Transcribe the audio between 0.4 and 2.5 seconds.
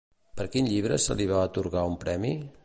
quin llibre se li va atorgar un premi?